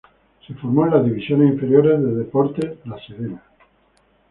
[0.47, 3.43] Se formó en las divisiones inferiores de Deportes La Serena.